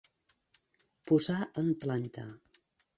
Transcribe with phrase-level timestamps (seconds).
[1.11, 2.29] Posar en planta.